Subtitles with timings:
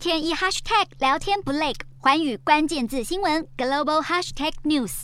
[0.00, 5.02] 天一 hashtag 聊天不累，寰宇关键字新闻 global hashtag news。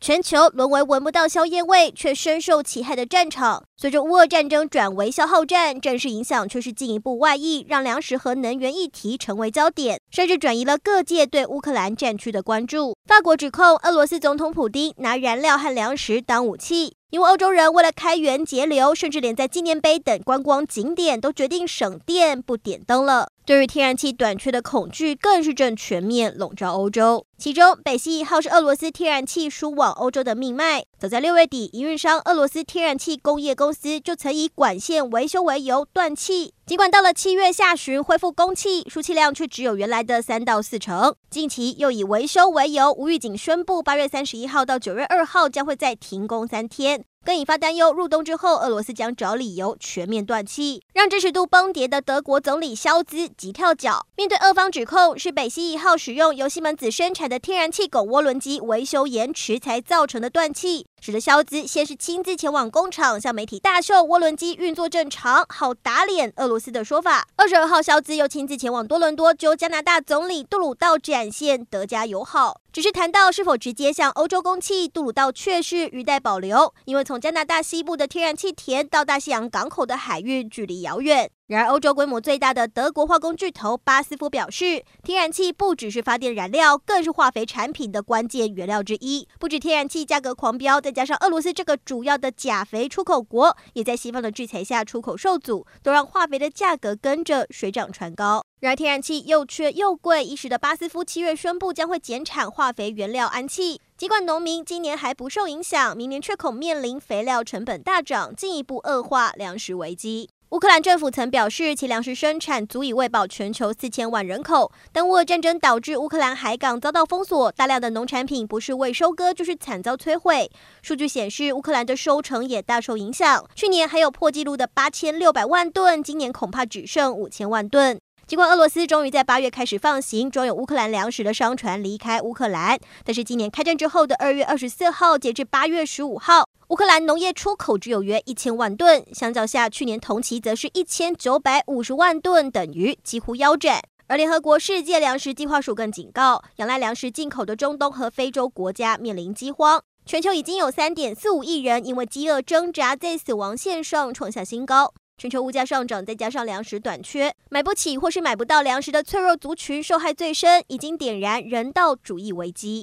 [0.00, 3.62] 全球沦为闻不到硝烟味却深受其害的战场。
[3.76, 12.96] 随着乌俄战争转为消耗战，战事影响却是进一步外溢，让粮食和能源议题成为焦点，甚至转移了各界对乌克兰战区的关注。
[13.06, 23.28] 法国指控俄罗斯总统普丁拿燃料和粮食当武器，因为欧洲人为了开源节流，甚至连在纪念碑等观光景点都决定省电不点灯了。
[23.46, 27.24] 对于天然气短缺的恐惧，更是正全面笼罩欧洲。
[27.38, 30.86] 其中，北溪一号是俄罗斯天然气输往欧洲的命脉。
[31.04, 36.54] 早在六月底，营运商俄罗斯天然气工业公司就曾以管线维修为由断气。
[36.64, 41.14] 尽管到了七月下旬恢复供气，输气量却只有原来的三到四成。
[41.28, 47.04] 近期又以维修为由，无预警宣布八月三十一号到九月二号将会再停工三天。
[47.22, 54.06] 更引发担忧，入冬之后，俄罗斯将找理由全面断气，让支持度崩跌的德国总理肖兹急跳脚。
[54.14, 67.28] 面对俄方指控是北溪一号使用由西门子生产的天然气狗涡轮机维修延迟才造成的断气，使得肖兹先是亲自前往工厂向媒体大秀涡轮机运作正常，好打脸俄罗斯的说法。
[67.36, 72.62] 二十二号，肖兹又亲自前往多伦多，就加拿大总理杜鲁道展现德加友好。
[72.72, 81.30] 只是谈到是否直接向欧洲供气，杜鲁道却是语带保留，因为从加拿大西部的天然气田到大西洋港口的海运距离遥远。
[81.46, 89.28] 然而，欧洲规模最大的德国化工巨头巴斯夫表示，天然气不只是发电燃料，更是化肥产品的关键原料之一。
[89.38, 98.42] 不止天然气价格狂飙，再加上俄罗斯这个主要的钾肥出口国，也在西方的制裁下出口受阻，都让化肥的价格跟着水涨船高。
[98.60, 103.82] 然而，天然气又缺又贵，一时的巴斯夫七月宣布将会减产化肥原料氨气。
[103.98, 110.30] 尽管农民今年还不受影响，明年却恐面临肥料成本大涨，进一步恶化粮食危机。
[110.50, 120.48] 乌克兰政府曾表示，其粮食生产足以喂饱全球四千万人口，但乌俄战争导致乌克兰海港遭到封锁，大量的农产品不是未收割，就是惨遭摧毁。
[120.80, 128.03] 数据显示，乌克兰的收成也大受影响，去年还有破纪录的八千六百万吨，今年恐怕只剩五千万吨。
[128.26, 143.82] 尽管俄罗斯终于在八月开始放行装有乌克兰粮食的商船离开乌克兰，但是今年开战之后的二月二十四号，截至八月十五号，乌克兰农业出口只有约一千万吨，相较下去年同期则是一千九百五十万吨，等于几乎腰斩。
[144.06, 154.94] 而联合国世界粮食计划署更警告，仰赖粮食进口的中东和非洲国家面临饥荒，全球已经有三点四五亿人因为饥饿挣扎在死亡线上，创下新高。
[155.16, 162.82] 全球物价上涨，再加上粮食短缺，买不起或是买不到粮食的脆弱族群受害最深，已经点燃人道主义危机。